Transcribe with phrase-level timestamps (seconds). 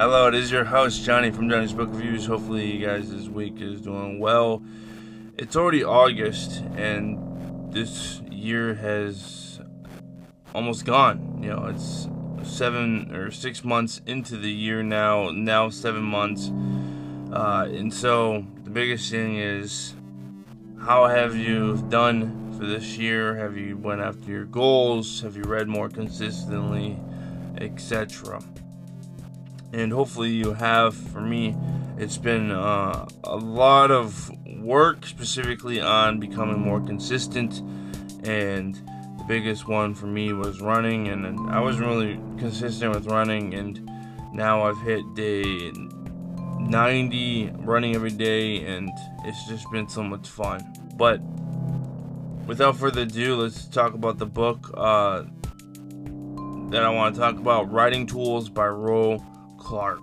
[0.00, 2.24] Hello, it is your host Johnny from Johnny's Book Reviews.
[2.24, 4.62] Hopefully, you guys this week is doing well.
[5.36, 9.60] It's already August, and this year has
[10.54, 11.42] almost gone.
[11.42, 12.08] You know, it's
[12.42, 15.30] seven or six months into the year now.
[15.30, 16.50] Now seven months,
[17.30, 19.94] uh, and so the biggest thing is
[20.80, 23.36] how have you done for this year?
[23.36, 25.22] Have you went after your goals?
[25.22, 26.98] Have you read more consistently,
[27.58, 28.40] etc
[29.72, 30.94] and hopefully you have.
[30.94, 31.56] For me,
[31.98, 37.60] it's been uh, a lot of work specifically on becoming more consistent,
[38.26, 38.74] and
[39.18, 43.88] the biggest one for me was running, and I wasn't really consistent with running, and
[44.32, 45.72] now I've hit day
[46.58, 48.90] 90 running every day, and
[49.24, 50.60] it's just been so much fun.
[50.96, 51.20] But
[52.50, 55.22] without further ado, let's talk about the book uh,
[56.70, 59.18] that I want to talk about Writing Tools by Roy
[59.56, 60.00] Clark.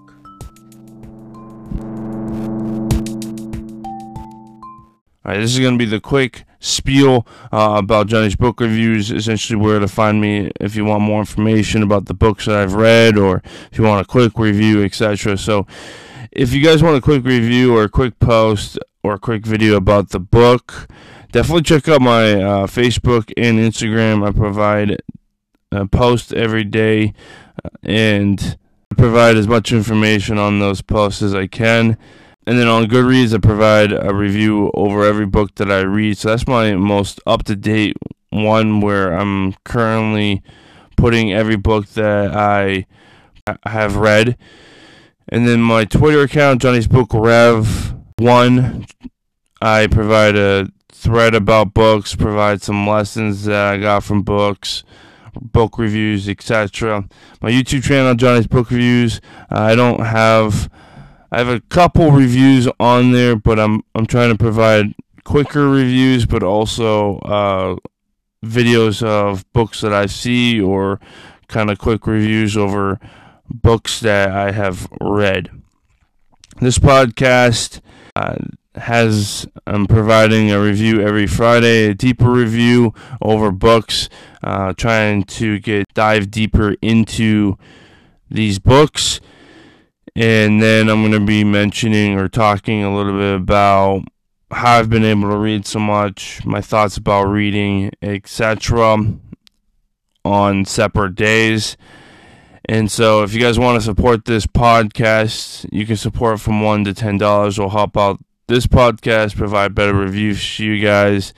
[5.26, 9.12] All right, this is going to be the quick spiel uh, about Johnny's book reviews.
[9.12, 12.76] Essentially, where to find me if you want more information about the books that I've
[12.76, 15.38] read, or if you want a quick review, etc.
[15.38, 15.68] So,
[16.32, 19.76] if you guys want a quick review or a quick post or a quick video
[19.76, 20.88] about the book,
[21.38, 24.28] definitely check out my uh, Facebook and Instagram.
[24.28, 25.00] I provide
[25.72, 27.14] a post every day,
[27.64, 28.58] uh, and
[28.98, 31.96] provide as much information on those posts as I can.
[32.48, 36.18] And then on Goodreads, I provide a review over every book that I read.
[36.18, 37.98] So that's my most up to date
[38.32, 40.42] one where I'm currently
[40.96, 42.88] putting every book that I
[43.68, 44.38] have read.
[45.30, 48.88] And then my Twitter account, Johnny's Book Rev One,
[49.62, 50.72] I provide a
[51.08, 54.84] thread about books, provide some lessons that I got from books
[55.42, 57.08] book reviews, etc.
[57.42, 59.22] My YouTube channel, Johnny's Book Reviews.
[59.50, 60.70] Uh, I don't have.
[61.32, 66.26] I have a couple reviews on there, but I'm I'm trying to provide quicker reviews,
[66.26, 67.76] but also uh,
[68.44, 71.00] videos of books that I see or
[71.48, 73.00] kind of quick reviews over
[73.50, 75.52] books that I have read.
[76.60, 77.80] This podcast.
[78.14, 78.36] Uh,
[78.78, 84.10] has I'm um, providing a review every Friday, a deeper review over books,
[84.44, 87.58] uh, trying to get dive deeper into
[88.30, 89.20] these books,
[90.16, 94.04] and then I'm going to be mentioning or talking a little bit about
[94.52, 98.98] how I've been able to read so much, my thoughts about reading, etc.
[100.24, 101.78] on separate days.
[102.70, 106.84] And so, if you guys want to support this podcast, you can support from one
[106.84, 107.58] to ten dollars.
[107.58, 111.34] Will help out this podcast, provide better reviews to you guys,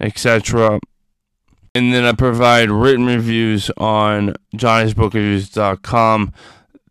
[0.00, 0.80] etc.
[1.74, 6.32] And then I provide written reviews on johnnysbookreviews.com.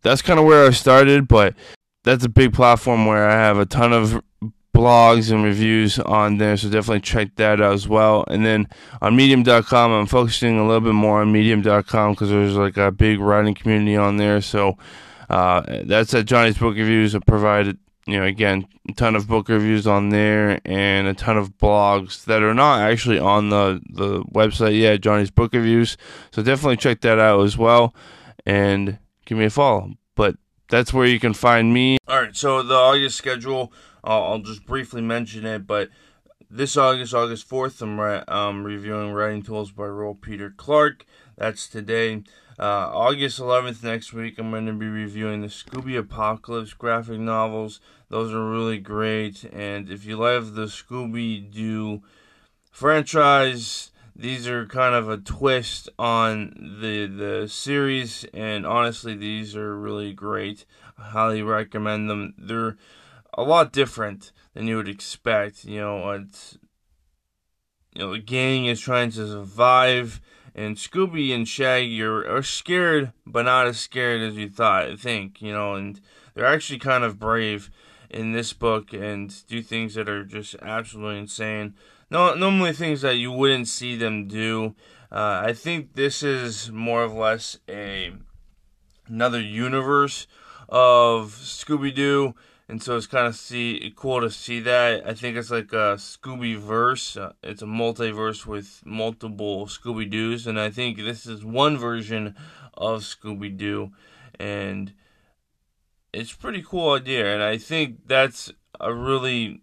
[0.02, 1.56] That's kind of where I started, but
[2.04, 4.22] that's a big platform where I have a ton of
[4.78, 8.24] blogs and reviews on there, so definitely check that out as well.
[8.28, 8.68] And then
[9.02, 13.20] on medium.com, I'm focusing a little bit more on medium.com because there's like a big
[13.20, 14.40] writing community on there.
[14.40, 14.78] So
[15.30, 17.16] uh, that's at Johnny's Book Reviews.
[17.16, 17.78] I provide
[18.08, 22.24] you know, again, a ton of book reviews on there and a ton of blogs
[22.26, 25.98] that are not actually on the, the website yet, Johnny's Book Reviews.
[26.32, 27.94] So definitely check that out as well
[28.46, 29.92] and give me a follow.
[30.16, 30.38] But
[30.70, 31.98] that's where you can find me.
[32.08, 33.74] All right, so the August schedule,
[34.04, 35.90] I'll just briefly mention it, but
[36.50, 41.06] this August, August 4th, I'm re- um, reviewing Writing Tools by Roy Peter Clark.
[41.38, 42.24] That's today.
[42.60, 47.80] Uh, August 11th next week, I'm going to be reviewing the Scooby Apocalypse graphic novels.
[48.10, 49.44] Those are really great.
[49.46, 52.02] And if you love the Scooby Doo
[52.72, 58.26] franchise, these are kind of a twist on the the series.
[58.34, 60.66] And honestly, these are really great.
[60.98, 62.34] I highly recommend them.
[62.38, 62.78] They're
[63.34, 65.66] a lot different than you would expect.
[65.66, 66.58] You know, it's
[67.94, 70.22] you know, the gang is trying to survive
[70.58, 74.90] and Scooby and Shaggy are, are scared, but not as scared as you thought.
[74.90, 76.02] I think you know, and
[76.34, 77.70] they're actually kind of brave
[78.10, 81.74] in this book and do things that are just absolutely insane.
[82.10, 84.76] No, normally things that you wouldn't see them do.
[85.12, 88.14] Uh, I think this is more or less a
[89.08, 90.28] another universe
[90.70, 92.36] of Scooby Doo
[92.70, 95.08] and so it's kind of see cool to see that.
[95.08, 97.16] I think it's like a Scooby verse.
[97.16, 102.36] Uh, it's a multiverse with multiple Scooby Doo's, and I think this is one version
[102.74, 103.92] of Scooby Doo,
[104.38, 104.94] and
[106.14, 107.34] it's pretty cool idea.
[107.34, 109.62] And I think that's a really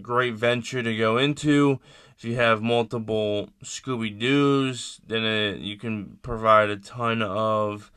[0.00, 1.80] great venture to go into.
[2.16, 7.90] if you have multiple Scooby Doo's, then it, you can provide a ton of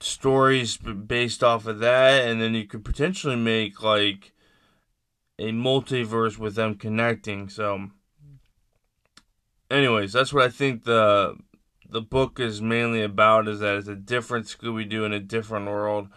[0.00, 4.32] stories based off of that, and then you could potentially make like
[5.38, 7.48] a multiverse with them connecting.
[7.48, 7.88] So,
[9.70, 11.36] anyways, that's what I think the
[11.88, 13.48] the book is mainly about.
[13.48, 16.08] Is that it's a different Scooby Doo in a different world,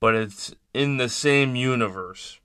[0.00, 2.40] but it's in the same universe.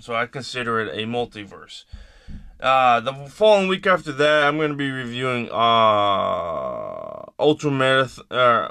[0.00, 1.84] So I consider it a multiverse.
[2.58, 8.24] Uh, the following week after that, I'm going to be reviewing uh, Ultra Marathon.
[8.30, 8.70] Uh,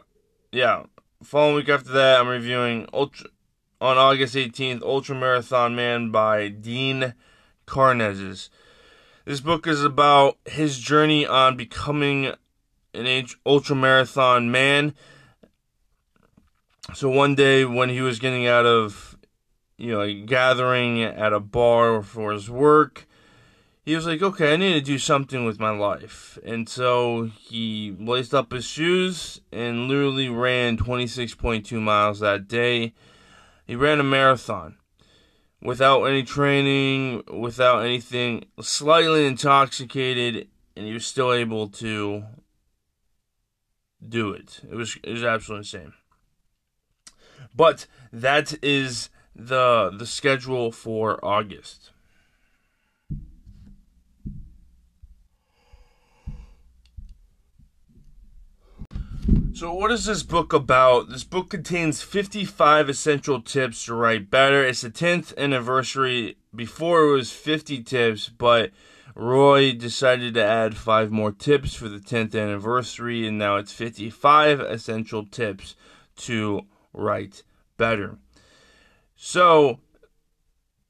[0.51, 0.83] yeah,
[1.23, 3.27] following week after that, I'm reviewing Ultra
[3.81, 7.15] on August 18th, Ultra Marathon Man by Dean
[7.65, 8.49] Karnazes.
[9.25, 12.33] This book is about his journey on becoming
[12.93, 14.95] an ultra marathon man.
[16.93, 19.11] So one day when he was getting out of
[19.81, 23.07] you know, a gathering at a bar for his work.
[23.83, 26.37] He was like, okay, I need to do something with my life.
[26.45, 32.93] And so he laced up his shoes and literally ran 26.2 miles that day.
[33.65, 34.77] He ran a marathon
[35.61, 42.23] without any training, without anything, slightly intoxicated, and he was still able to
[44.07, 44.61] do it.
[44.69, 45.93] It was it was absolutely insane.
[47.55, 51.91] But that is the the schedule for August.
[59.61, 61.09] So, what is this book about?
[61.09, 64.65] This book contains 55 essential tips to write better.
[64.65, 66.37] It's the 10th anniversary.
[66.55, 68.71] Before it was 50 tips, but
[69.13, 74.61] Roy decided to add five more tips for the 10th anniversary, and now it's 55
[74.61, 75.75] essential tips
[76.15, 76.61] to
[76.91, 77.43] write
[77.77, 78.17] better.
[79.15, 79.77] So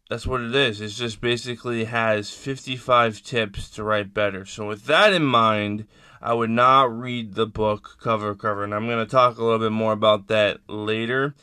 [0.10, 0.80] that's what it is.
[0.80, 4.46] It just basically has 55 tips to write better.
[4.46, 5.88] So with that in mind,
[6.22, 9.44] I would not read the book cover to cover, and I'm going to talk a
[9.44, 11.34] little bit more about that later.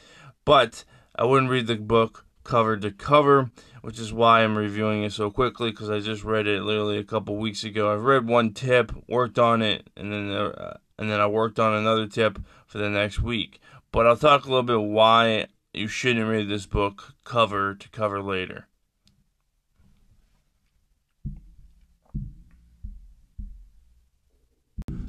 [0.44, 0.84] But
[1.16, 3.50] I wouldn't read the book cover to cover,
[3.82, 7.04] which is why I'm reviewing it so quickly because I just read it literally a
[7.04, 7.92] couple weeks ago.
[7.92, 11.74] I've read one tip, worked on it, and then uh, and then I worked on
[11.74, 13.60] another tip for the next week.
[13.90, 18.22] But I'll talk a little bit why you shouldn't read this book cover to cover
[18.22, 18.68] later.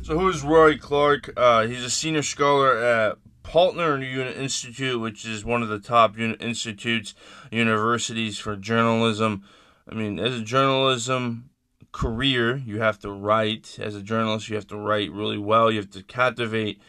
[0.10, 1.34] So, who's Roy Clark?
[1.38, 6.18] Uh, he's a senior scholar at Poynter Unit Institute, which is one of the top
[6.18, 7.14] uni- institutes,
[7.52, 9.44] universities for journalism.
[9.88, 11.52] I mean, as a journalism
[11.92, 13.78] career, you have to write.
[13.80, 15.70] As a journalist, you have to write really well.
[15.70, 16.82] You have to captivate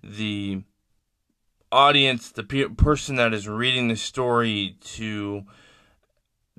[0.00, 0.62] the
[1.72, 5.42] audience, the pe- person that is reading the story, to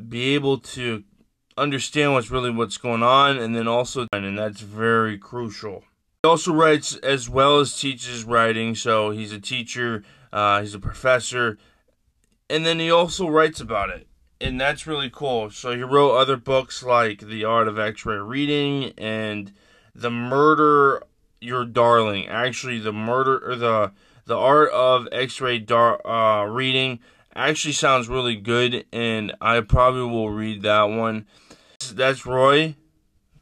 [0.09, 1.05] be able to
[1.57, 5.85] understand what's really what's going on, and then also, and that's very crucial.
[6.21, 10.79] He also writes as well as teaches writing, so he's a teacher, uh, he's a
[10.79, 11.57] professor,
[12.49, 14.05] and then he also writes about it,
[14.41, 15.49] and that's really cool.
[15.49, 19.53] So he wrote other books like The Art of X-Ray Reading and
[19.95, 21.03] The Murder
[21.39, 22.27] Your Darling.
[22.27, 23.93] Actually, the murder or the
[24.25, 26.99] the Art of X-Ray dar- uh, Reading
[27.33, 31.27] actually sounds really good, and I probably will read that one.
[31.93, 32.75] That's Roy.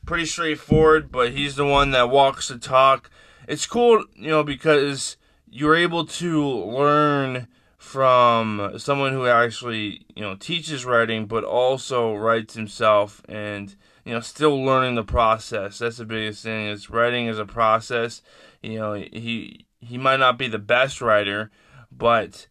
[0.07, 3.11] Pretty straightforward, but he's the one that walks the talk.
[3.45, 5.17] It's cool, you know, because
[5.49, 7.47] you're able to learn
[7.77, 14.21] from someone who actually, you know, teaches writing, but also writes himself and, you know,
[14.21, 15.79] still learning the process.
[15.79, 18.21] That's the biggest thing is writing is a process.
[18.63, 21.51] You know, he he might not be the best writer,
[21.91, 22.47] but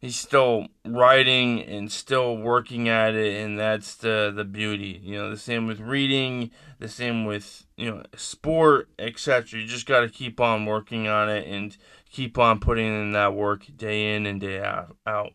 [0.00, 5.30] he's still writing and still working at it and that's the the beauty you know
[5.30, 10.08] the same with reading the same with you know sport etc you just got to
[10.08, 11.76] keep on working on it and
[12.10, 14.62] keep on putting in that work day in and day
[15.06, 15.32] out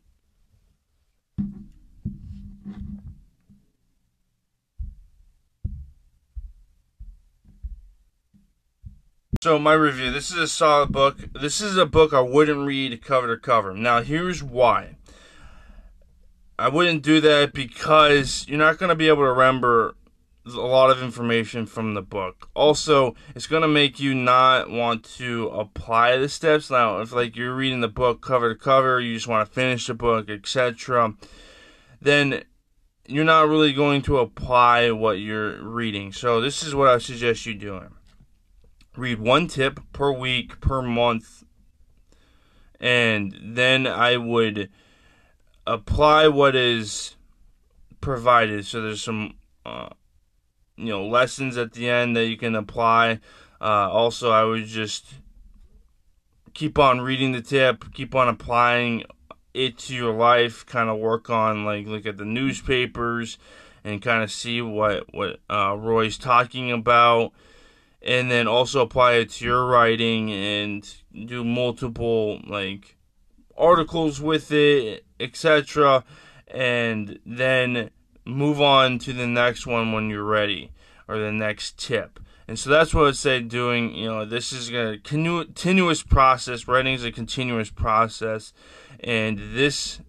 [9.43, 10.11] So my review.
[10.11, 11.17] This is a solid book.
[11.33, 13.73] This is a book I wouldn't read cover to cover.
[13.73, 14.97] Now here's why.
[16.59, 19.95] I wouldn't do that because you're not going to be able to remember
[20.45, 22.49] a lot of information from the book.
[22.53, 26.69] Also, it's going to make you not want to apply the steps.
[26.69, 29.87] Now, if like you're reading the book cover to cover, you just want to finish
[29.87, 31.15] the book, etc.,
[31.99, 32.43] then
[33.07, 36.13] you're not really going to apply what you're reading.
[36.13, 37.89] So this is what I suggest you doing
[38.95, 41.43] read one tip per week per month
[42.79, 44.69] and then i would
[45.67, 47.15] apply what is
[48.01, 48.65] provided.
[48.65, 49.89] So there's some, uh,
[50.75, 53.19] you know, lessons at the end that you can apply.
[53.61, 55.05] Uh, also, I would just
[56.53, 59.03] keep on reading the tip, keep on applying
[59.53, 60.65] it to your life.
[60.65, 63.37] Kind of work on like look at the newspapers
[63.83, 67.33] and kind of see what what uh, Roy's talking about,
[68.01, 72.97] and then also apply it to your writing and do multiple like
[73.57, 76.03] articles with it, etc.
[76.47, 77.91] And then
[78.25, 80.71] move on to the next one when you're ready
[81.07, 82.19] or the next tip.
[82.47, 86.67] And so that's what I say doing, you know, this is a continuous process.
[86.67, 88.51] Writing is a continuous process.
[88.99, 90.01] And this,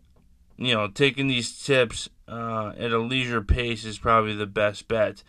[0.56, 5.22] you know, taking these tips uh, at a leisure pace is probably the best bet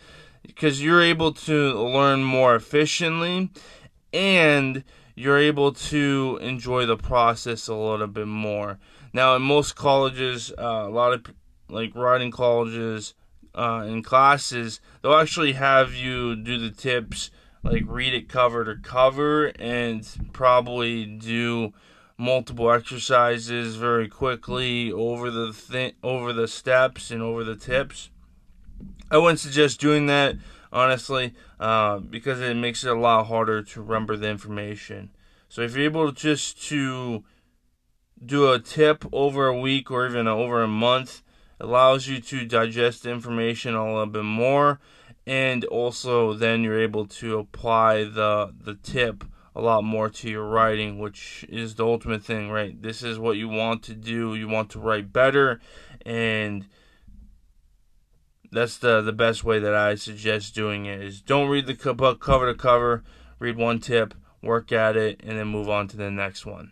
[0.46, 3.50] because you're able to learn more efficiently
[4.14, 4.84] and
[5.16, 8.80] you're able to enjoy the process a little bit more.
[9.14, 11.26] Now, in most colleges, uh, a lot of
[11.70, 13.14] like writing colleges
[13.56, 17.30] uh, in classes, they'll actually have you do the tips,
[17.64, 21.74] like read it cover to cover, and probably do
[22.18, 28.10] multiple exercises very quickly over the th- over the steps and over the tips.
[29.12, 30.36] I wouldn't suggest doing that
[30.74, 35.12] honestly, uh, because it makes it a lot harder to remember the information.
[35.48, 37.24] So if you're able to just to
[38.26, 41.22] do a tip over a week or even over a month,
[41.60, 44.80] allows you to digest the information a little bit more,
[45.28, 49.24] and also then you're able to apply the the tip
[49.56, 52.82] a lot more to your writing, which is the ultimate thing, right?
[52.82, 54.34] This is what you want to do.
[54.34, 55.62] You want to write better,
[56.04, 56.66] and
[58.54, 62.22] that's the the best way that I suggest doing it is don't read the book
[62.22, 63.04] cover to cover,
[63.40, 66.72] read one tip, work at it, and then move on to the next one.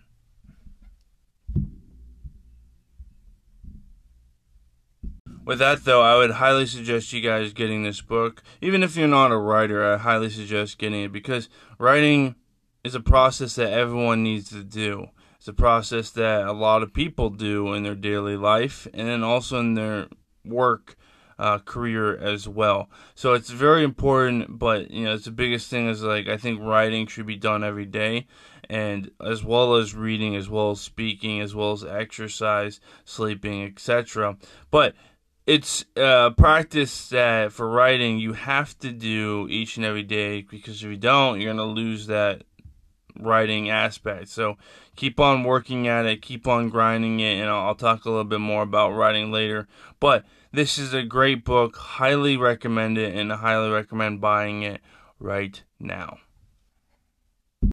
[5.44, 8.44] With that though, I would highly suggest you guys getting this book.
[8.62, 12.36] Even if you're not a writer, I highly suggest getting it because writing
[12.84, 15.08] is a process that everyone needs to do.
[15.38, 19.24] It's a process that a lot of people do in their daily life and then
[19.24, 20.08] also in their
[20.46, 20.96] work
[21.42, 22.88] uh, career as well.
[23.16, 26.62] So it's very important, but you know, it's the biggest thing is like I think
[26.62, 28.28] writing should be done every day,
[28.70, 34.38] and as well as reading, as well as speaking, as well as exercise, sleeping, etc.
[34.70, 34.94] But
[35.48, 40.84] it's a practice that for writing you have to do each and every day because
[40.84, 42.44] if you don't, you're gonna lose that
[43.20, 44.28] writing aspect.
[44.30, 44.58] So
[44.96, 48.26] keep on working at it, keep on grinding it, and I'll, I'll talk a little
[48.26, 49.68] bit more about writing later.
[50.00, 51.76] But this is a great book.
[51.76, 54.82] Highly recommend it and highly recommend buying it
[55.20, 56.18] right now.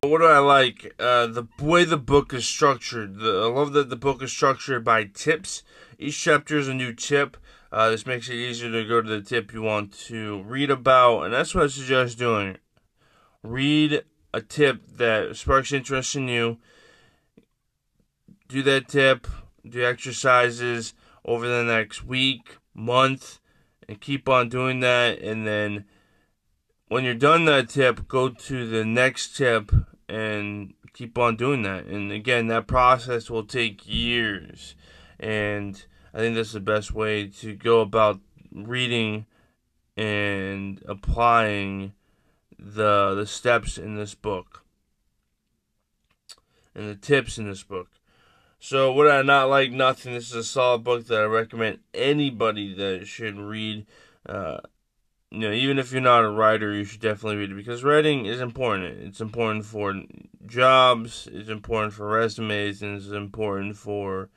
[0.03, 0.95] What do I like?
[0.99, 3.19] Uh, the way the book is structured.
[3.19, 5.63] The, I love that the book is structured by tips.
[5.99, 7.37] Each chapter is a new tip.
[7.73, 11.23] Uh, this makes it easier to go to the tip you want to read about,
[11.23, 12.59] and that's what I suggest doing.
[13.43, 16.59] Read a tip that sparks interest in you.
[18.49, 19.27] Do that tip,
[19.69, 20.95] do exercises
[21.25, 23.41] over the next week, month
[23.89, 25.19] and keep on doing that.
[25.21, 25.85] And then
[26.89, 29.73] when you're done that tip, go to the next tip
[30.09, 31.87] and keep on doing that.
[31.87, 34.75] And again, that process will take years.
[35.21, 38.21] And I think that's the best way to go about
[38.53, 39.27] reading
[39.97, 41.93] and applying
[42.59, 44.65] the the steps in this book
[46.75, 47.89] and the tips in this book.
[48.61, 50.15] So, would I not like nothing?
[50.15, 53.87] This is a solid book that I recommend anybody that should read.
[54.27, 54.59] Uh,
[55.31, 58.27] you know, even if you're not a writer, you should definitely read it because writing
[58.27, 58.99] is important.
[58.99, 60.03] It's important for
[60.47, 64.29] jobs, it's important for resumes, and it's important for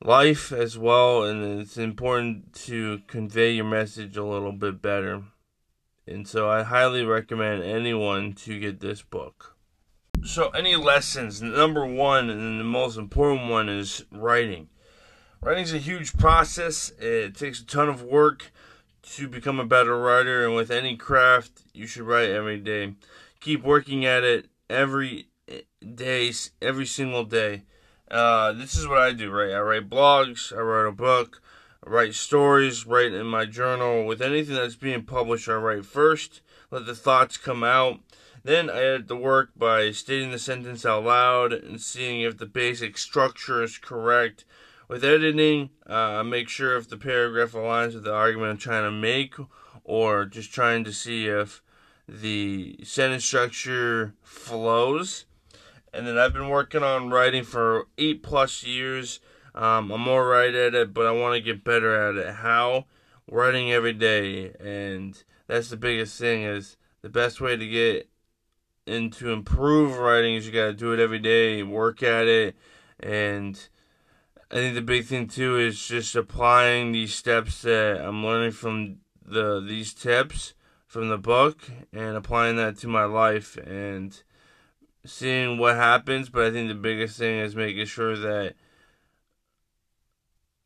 [0.00, 1.24] life as well.
[1.24, 5.24] And it's important to convey your message a little bit better.
[6.06, 9.51] And so, I highly recommend anyone to get this book.
[10.24, 11.42] So, any lessons?
[11.42, 14.68] Number one, and the most important one, is writing.
[15.40, 16.92] Writing is a huge process.
[17.00, 18.52] It takes a ton of work
[19.14, 22.94] to become a better writer, and with any craft, you should write every day.
[23.40, 25.26] Keep working at it every
[25.94, 27.64] day, every single day.
[28.08, 29.52] Uh, this is what I do, right?
[29.52, 31.42] I write blogs, I write a book,
[31.84, 34.06] I write stories, write in my journal.
[34.06, 37.98] With anything that's being published, I write first, let the thoughts come out
[38.44, 42.46] then I add the work by stating the sentence out loud and seeing if the
[42.46, 44.44] basic structure is correct.
[44.88, 48.84] With editing, uh, I make sure if the paragraph aligns with the argument I'm trying
[48.84, 49.34] to make,
[49.84, 51.62] or just trying to see if
[52.08, 55.24] the sentence structure flows.
[55.94, 59.20] And then I've been working on writing for eight plus years.
[59.54, 62.34] Um, I'm all right at it, but I want to get better at it.
[62.36, 62.86] How?
[63.30, 66.42] Writing every day, and that's the biggest thing.
[66.42, 68.08] Is the best way to get
[68.86, 72.56] and to improve writing is you got to do it every day, work at it,
[73.00, 73.68] and
[74.50, 78.98] I think the big thing too is just applying these steps that I'm learning from
[79.24, 80.54] the these tips
[80.86, 81.62] from the book
[81.92, 84.22] and applying that to my life and
[85.06, 86.28] seeing what happens.
[86.28, 88.54] But I think the biggest thing is making sure that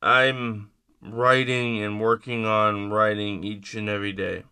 [0.02, 0.70] I'm
[1.00, 4.42] writing and working on writing each and every day.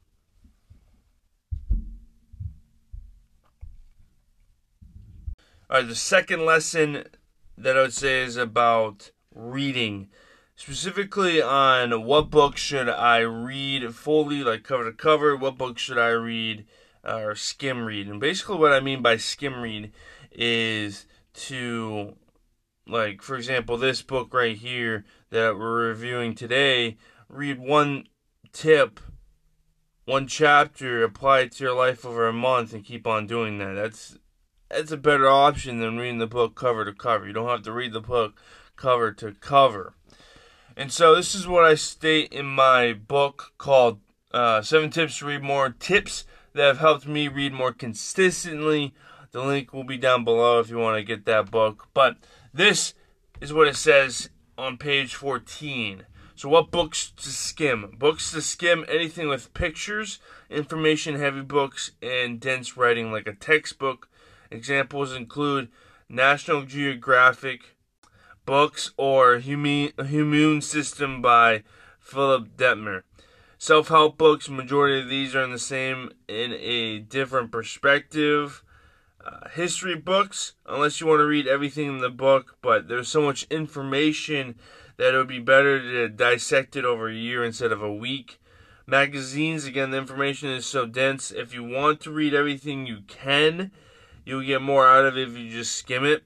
[5.74, 7.02] All right, the second lesson
[7.58, 10.06] that I would say is about reading,
[10.54, 15.34] specifically on what book should I read fully, like cover to cover.
[15.34, 16.64] What book should I read
[17.04, 18.06] uh, or skim read?
[18.06, 19.90] And basically, what I mean by skim read
[20.30, 21.06] is
[21.48, 22.14] to,
[22.86, 26.98] like, for example, this book right here that we're reviewing today.
[27.28, 28.06] Read one
[28.52, 29.00] tip
[30.04, 33.74] one chapter, apply it to your life over a month, and keep on doing that.
[33.74, 34.18] That's
[34.74, 37.26] it's a better option than reading the book cover to cover.
[37.26, 38.40] You don't have to read the book
[38.76, 39.94] cover to cover.
[40.76, 44.00] And so this is what I state in my book called
[44.32, 48.92] uh, Seven Tips to Read More Tips that have helped me read more consistently.
[49.30, 51.88] The link will be down below if you want to get that book.
[51.94, 52.16] But
[52.52, 52.94] this
[53.40, 56.06] is what it says on page 14.
[56.36, 57.94] So, what books to skim?
[57.96, 60.18] Books to skim anything with pictures,
[60.50, 64.08] information heavy books, and dense writing like a textbook
[64.54, 65.68] Examples include
[66.08, 67.76] National Geographic
[68.46, 71.64] books or Immune System by
[71.98, 73.02] Philip Dettmer.
[73.58, 78.62] Self help books, majority of these are in the same in a different perspective.
[79.24, 83.22] Uh, history books, unless you want to read everything in the book, but there's so
[83.22, 84.54] much information
[84.98, 88.38] that it would be better to dissect it over a year instead of a week.
[88.86, 91.32] Magazines, again, the information is so dense.
[91.32, 93.72] If you want to read everything, you can
[94.24, 96.24] you'll get more out of it if you just skim it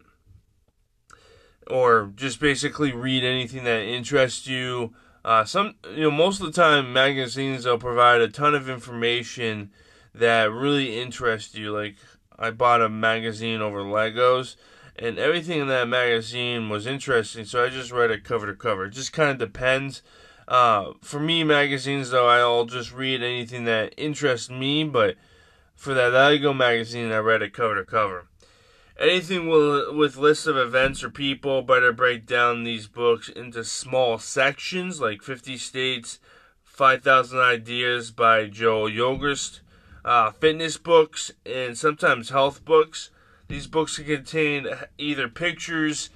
[1.68, 4.94] or just basically read anything that interests you.
[5.24, 9.70] Uh, some, you know, most of the time magazines will provide a ton of information
[10.14, 11.72] that really interests you.
[11.72, 11.96] Like
[12.38, 14.56] I bought a magazine over Legos,
[14.96, 18.86] and everything in that magazine was interesting, so I just read it cover to cover.
[18.86, 20.02] It just kind of depends.
[20.46, 25.16] Uh, for me, magazines though, I'll just read anything that interests me, but
[25.78, 28.26] for that Lego magazine, I read it cover to cover.
[28.98, 35.00] Anything with, lists of events or people, better break down these books into small sections,
[35.00, 36.18] like 50 States,
[36.64, 39.60] 5,000 Ideas by Joel Yogerst,
[40.04, 43.10] uh, fitness books, and sometimes health books.
[43.46, 44.66] These books can contain
[44.98, 46.10] either pictures,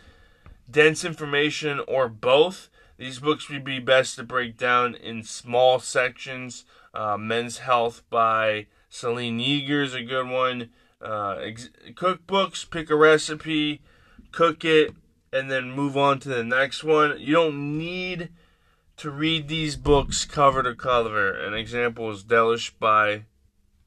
[0.68, 2.68] dense information, or both.
[2.98, 6.64] These books would be best to break down in small sections.
[6.92, 10.68] Uh, Men's Health by Selene Yeager is a good one.
[11.00, 13.81] Uh, ex- cookbooks, pick a recipe,
[14.33, 14.94] cook it,
[15.33, 17.18] and then move on to the next one.
[17.18, 18.28] You don't need
[18.98, 21.33] to read these books cover to cover.
[21.33, 23.24] An example is Delish by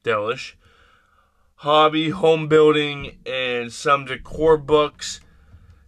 [0.03, 0.53] Delish.
[1.57, 5.21] Hobby, home building, and some decor books.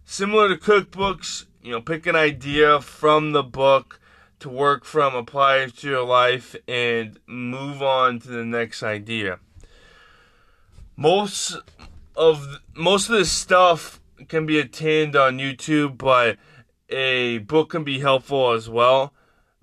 [0.04, 3.98] Similar to cookbooks, you know, pick an idea from the book
[4.40, 9.38] to work from, apply it to your life, and move on to the next idea.
[10.96, 11.56] Most
[12.16, 16.36] of most of this stuff can be attained on YouTube, but
[16.88, 19.12] a book can be helpful as well.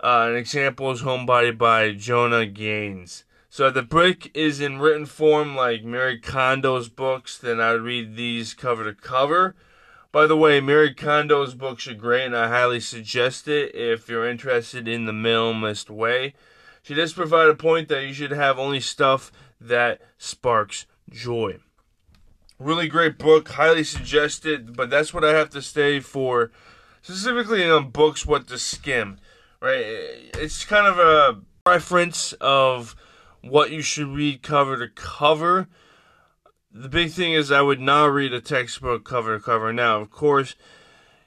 [0.02, 3.24] Uh, an example is Homebody by Joanna Gaines.
[3.48, 7.82] So if the book is in written form like Marie Kondo's books, then I would
[7.82, 9.54] read these cover to cover.
[10.16, 14.26] By the way, Marie Kondo's books are great, and I highly suggest it if you're
[14.26, 16.32] interested in the minimalist way.
[16.82, 21.58] She does provide a point that you should have only stuff that sparks joy.
[22.58, 26.50] Really great book, highly suggested, but that's what I have to say for
[27.02, 29.18] specifically on books what to skim.
[29.60, 29.84] Right?
[30.32, 32.96] It's kind of a preference of
[33.42, 35.68] what you should read cover to cover
[36.76, 39.72] the big thing is I would not read a textbook cover to cover.
[39.72, 40.54] Now, of course,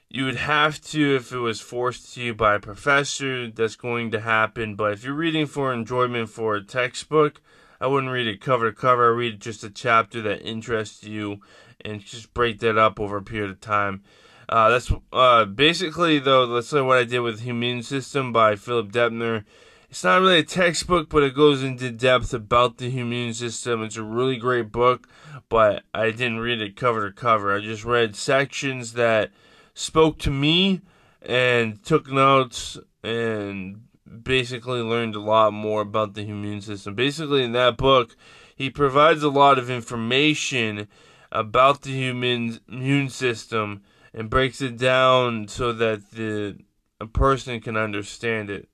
[0.08, 3.50] you would have to if it was forced to you by a professor.
[3.50, 4.76] That's going to happen.
[4.76, 7.42] But if you're reading for enjoyment for a textbook,
[7.82, 9.12] I wouldn't read it cover to cover.
[9.12, 11.42] I read just a chapter that interests you
[11.84, 14.04] and just break that up over a period of time.
[14.48, 16.46] Uh, that's uh, basically though.
[16.46, 19.46] Let's say what I did with Immune System by Philip Dettmer
[19.90, 23.84] it's not really a textbook, but it goes into depth about the immune system.
[23.84, 25.08] It's a really great book,
[25.50, 27.56] but I didn't read it cover to cover.
[27.56, 29.32] I just read sections that
[29.74, 30.82] spoke to me
[31.22, 33.82] and took notes and
[34.24, 36.94] basically learned a lot more about the immune system.
[36.94, 38.16] Basically, in that book,
[38.56, 40.88] he provides a lot of information
[41.32, 43.82] about the human immune system
[44.14, 46.58] and breaks it down so that the
[47.02, 48.68] a person can understand it.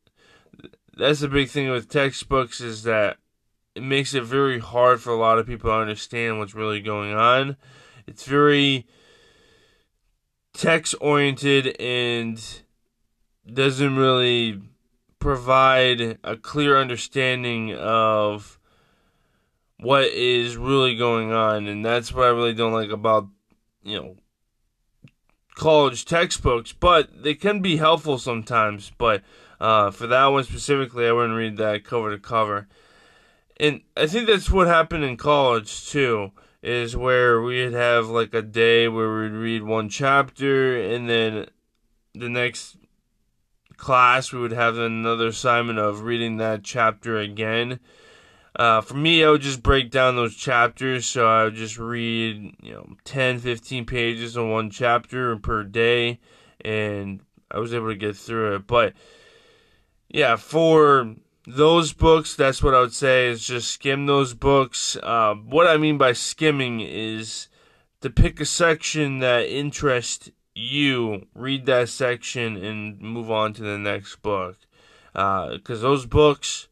[0.98, 3.18] That's the big thing with textbooks is that
[3.76, 7.14] it makes it very hard for a lot of people to understand what's really going
[7.14, 7.58] on.
[8.08, 8.88] It's very
[10.54, 12.42] text oriented and
[13.52, 14.62] doesn't really
[15.20, 18.60] provide a clear understanding of
[19.80, 23.28] what is really going on and that's what I really don't like about
[23.84, 24.16] you know
[25.56, 29.22] college textbooks but they can be helpful sometimes but
[29.60, 32.68] uh, for that one specifically I wouldn't read that cover to cover
[33.58, 38.42] and I think that's what happened in college too is where we'd have like a
[38.42, 41.46] day where we'd read one chapter and then
[42.14, 42.78] the next
[43.78, 47.80] class we would have another assignment of reading that chapter again.
[48.56, 51.06] Uh, for me, I would just break down those chapters.
[51.06, 56.20] So I would just read, you know, 10, 15 pages in one chapter per day.
[56.62, 57.20] And
[57.52, 58.68] I was able to get through it.
[58.68, 58.94] But
[60.10, 61.16] yeah, for
[61.48, 64.98] those books, that's what I would say is just skim those books.
[65.02, 67.48] Uh, what I mean by skimming is
[68.02, 73.78] to pick a section that interests you, read that section, and move on to the
[73.78, 74.58] next book.
[75.14, 76.68] Because uh, those books,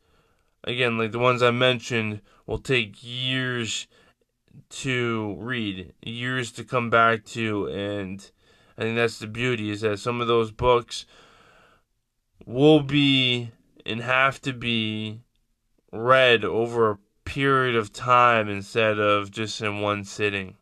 [0.64, 3.88] again, like the ones I mentioned, will take years
[4.70, 8.30] to read, years to come back to, and
[8.78, 11.06] I think that's the beauty is that some of those books
[12.46, 13.52] will be
[13.86, 15.22] and have to be
[15.92, 20.56] read over a period of time instead of just in one sitting.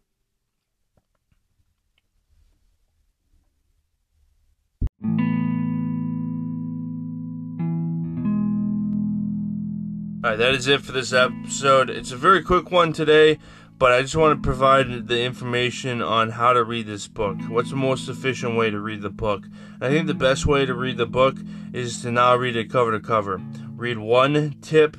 [10.24, 11.90] Alright, that is it for this episode.
[11.90, 13.40] It's a very quick one today,
[13.82, 17.36] but I just want to provide the information on how to read this book.
[17.50, 19.48] What's the most efficient way to read the book?
[19.82, 21.38] I think the best way to read the book
[21.74, 23.42] is to not read it cover to cover.
[23.76, 24.98] Read one tip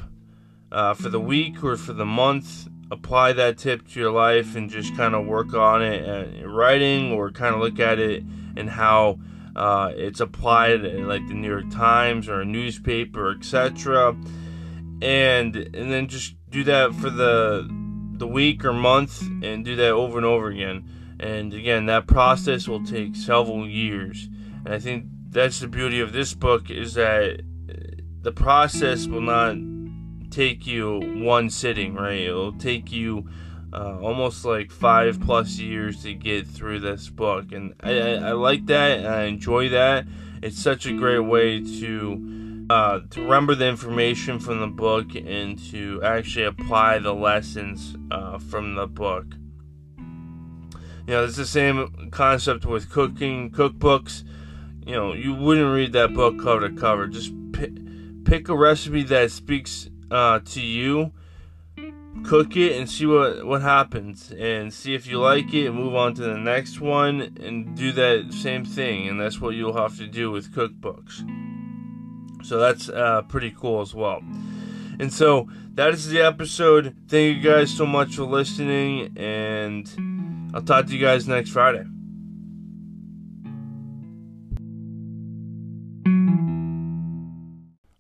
[0.73, 2.67] uh, for the week or for the month.
[2.91, 6.03] Apply that tip to your life and just kind of work on it
[6.35, 8.25] in writing or kind of look at it
[8.57, 9.21] and how
[9.55, 14.17] uh, it's applied in like the New York Times or a newspaper, etc.
[15.01, 17.82] And and then just do that for the
[18.23, 20.89] the week or month and do that over and over again.
[21.19, 24.29] And again, that process will take several years.
[24.65, 27.43] And I think that's the beauty of this book is that
[28.21, 29.57] the process will not
[30.31, 32.21] take you one sitting, right?
[32.21, 33.29] It'll take you
[33.73, 38.33] uh, almost like five plus years to get through this book, and I, I, I
[38.33, 39.05] like that.
[39.05, 40.07] I enjoy that.
[40.43, 42.42] It's such a great way to
[42.73, 48.39] uh, to remember the information from the book and to actually apply the lessons uh,
[48.39, 49.27] from the book.
[51.07, 54.25] You know, it's the same concept with cooking cookbooks.
[54.87, 57.09] You know, you wouldn't read that book cover to cover.
[57.09, 57.73] Just pick,
[58.25, 61.13] pick a recipe that speaks uh, to you,
[62.25, 65.95] cook it, and see what what happens, and see if you like it, and move
[65.95, 69.09] on to the next one, and do that same thing.
[69.09, 71.42] And that's what you'll have to do with cookbooks.
[72.43, 74.21] So that's uh, pretty cool as well.
[74.99, 76.95] And so that is the episode.
[77.09, 81.85] Thank you guys so much for listening, and I'll talk to you guys next Friday.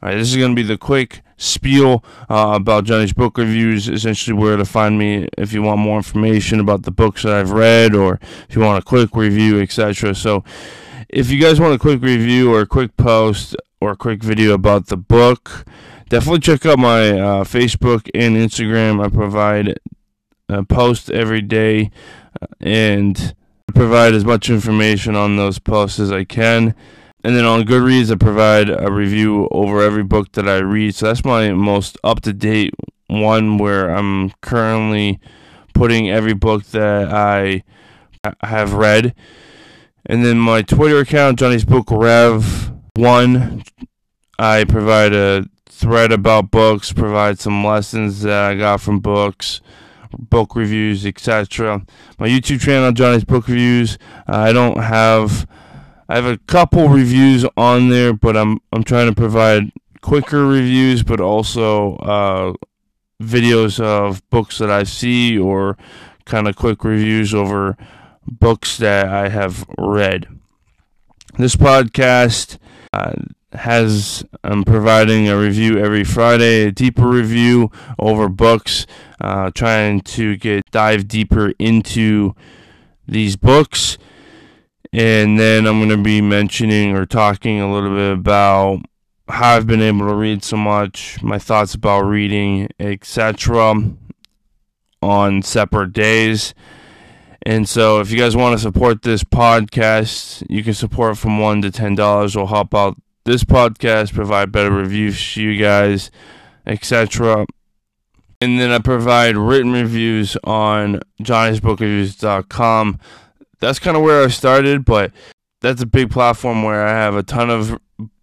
[0.02, 3.88] All right, this is going to be the quick spiel uh, about Johnny's book reviews.
[3.88, 7.52] Essentially, where to find me if you want more information about the books that I've
[7.52, 10.14] read, or if you want a quick review, etc.
[10.16, 10.42] So,
[11.08, 14.54] if you guys want a quick review or a quick post or a quick video
[14.54, 15.64] about the book,
[16.08, 19.04] definitely check out my uh, Facebook and Instagram.
[19.04, 19.78] I provide
[20.48, 21.90] a post every day
[22.40, 23.34] uh, and
[23.74, 26.74] provide as much information on those posts as I can.
[27.24, 30.94] And then on Goodreads, I provide a review over every book that I read.
[30.94, 32.74] So that's my most up to date
[33.08, 35.20] one where I'm currently
[35.74, 37.62] putting every book that I
[38.42, 39.14] have read
[40.06, 43.64] and then my Twitter account, Johnny's Book Rev One.
[44.38, 49.62] I provide a thread about books, provide some lessons that I got from books,
[50.18, 51.86] book reviews, etc.
[52.18, 53.96] My YouTube channel, Johnny's Book Reviews.
[54.28, 55.46] Uh, I don't have.
[56.08, 61.02] I have a couple reviews on there, but I'm I'm trying to provide quicker reviews,
[61.02, 62.52] but also uh,
[63.22, 65.78] videos of books that I see or
[66.26, 67.78] kind of quick reviews over
[68.26, 70.28] books that I have read.
[71.38, 72.58] This podcast
[72.92, 73.14] uh,
[73.52, 78.86] has I'm providing a review every Friday, a deeper review over books,
[79.20, 82.34] uh, trying to get dive deeper into
[83.06, 83.98] these books,
[84.92, 88.80] and then I'm going to be mentioning or talking a little bit about
[89.28, 93.74] how I've been able to read so much, my thoughts about reading, etc.
[95.00, 96.54] on separate days.
[97.44, 101.60] And so, if you guys want to support this podcast, you can support from one
[101.62, 102.36] to ten dollars.
[102.36, 106.10] Will help out this podcast, provide better reviews to you guys,
[106.66, 107.46] etc.
[108.40, 113.00] And then I provide written reviews on johnny'sbookreviews.com.
[113.60, 115.12] That's kind of where I started, but
[115.60, 117.78] that's a big platform where I have a ton of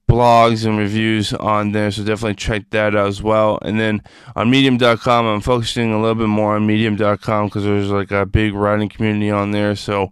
[0.09, 3.59] blogs and reviews on there, so definitely check that out as well.
[3.61, 4.01] And then
[4.35, 8.53] on medium.com, I'm focusing a little bit more on medium.com because there's like a big
[8.53, 9.75] writing community on there.
[9.75, 10.11] So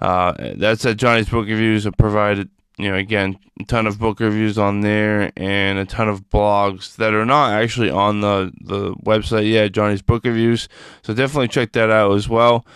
[0.00, 1.86] uh, that's at Johnny's Book Reviews.
[1.86, 6.08] I provided you know, again, a ton of book reviews on there and a ton
[6.08, 10.68] of blogs that are not actually on the, the website yet, Johnny's Book Reviews.
[11.02, 12.66] So definitely check that out as well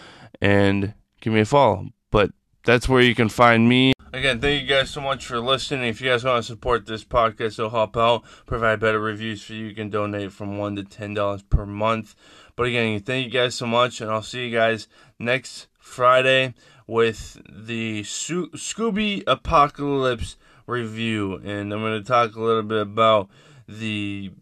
[0.41, 1.89] and give me a follow.
[2.11, 2.31] But
[2.65, 3.93] that's where you can find me.
[4.13, 5.89] Again, thank you guys so much for listening.
[5.89, 9.53] If you guys want to support this podcast, it'll help out, provide better reviews for
[9.53, 9.67] you.
[9.67, 12.17] You can donate from one to ten dollars per month.
[12.57, 14.89] But again, thank you guys so much, and I'll see you guys
[15.21, 16.55] next Friday
[16.89, 23.29] with the Scooby Apocalypse review, and I'm going to talk a little bit about
[23.69, 24.33] the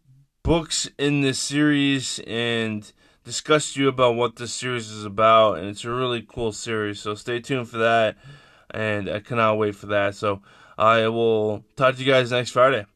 [0.42, 2.90] books in this series and
[3.22, 5.58] discuss to you about what this series is about.
[5.58, 8.16] And it's a really cool series, so stay tuned for that.
[8.70, 10.14] And I cannot wait for that.
[10.14, 10.42] So
[10.76, 12.86] I will talk to you guys next Friday.